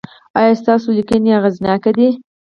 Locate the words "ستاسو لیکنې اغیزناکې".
0.61-1.91